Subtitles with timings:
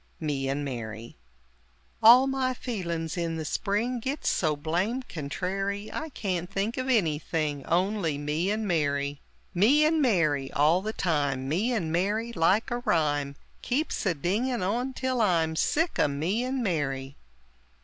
[0.19, 1.15] Me and Mary
[2.01, 7.63] All my feelin's, in the spring Gits so blame contrary I can't think of anything
[7.67, 9.21] Only me and Mary!
[9.53, 14.63] "Me and Mary!" all the time, "Me and Mary!" like a rhyme Keeps a dinging
[14.63, 17.15] on till I'm Sick o' "Me and Mary!"